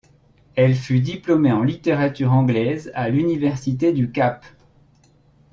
[0.55, 4.43] Elle fut diplômé en littérature anglaise à l'université du Cap.